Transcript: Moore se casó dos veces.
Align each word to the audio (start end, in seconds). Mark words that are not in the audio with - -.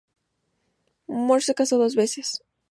Moore 1.07 1.43
se 1.43 1.53
casó 1.53 1.77
dos 1.77 1.93
veces. 1.95 2.43